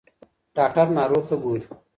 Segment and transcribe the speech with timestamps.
[0.55, 1.61] ډاکټر ناروغ ته ګوري.